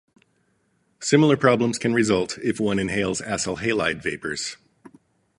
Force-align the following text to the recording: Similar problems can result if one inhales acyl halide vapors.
Similar 0.99 1.37
problems 1.37 1.77
can 1.77 1.93
result 1.93 2.39
if 2.39 2.59
one 2.59 2.79
inhales 2.79 3.21
acyl 3.21 3.59
halide 3.59 4.01
vapors. 4.01 4.57